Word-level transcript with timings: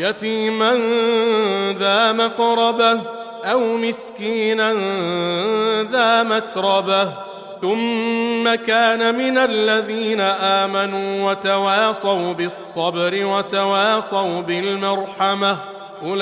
يتيما 0.00 0.72
ذا 1.78 2.12
مقربة 2.12 3.00
أو 3.44 3.76
مسكينا 3.76 4.72
ذا 5.82 6.22
متربة 6.22 7.12
ثم 7.60 8.54
كان 8.54 9.14
من 9.14 9.38
الذين 9.38 10.20
آمنوا 10.20 11.30
وتواصوا 11.30 12.32
بالصبر 12.32 13.24
وتواصوا 13.24 14.40
بالمرحمة 14.40 15.56
أولئك 16.02 16.20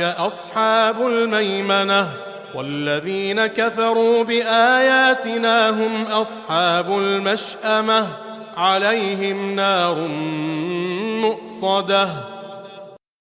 أصحاب 0.00 1.06
الميمنة 1.06 2.10
والذين 2.54 3.46
كفروا 3.46 4.24
بآياتنا 4.24 5.70
هم 5.70 6.02
أصحاب 6.04 6.98
المشأمة 6.98 8.06
عليهم 8.56 9.54
نار 9.54 10.08
مؤصدة. 11.20 12.08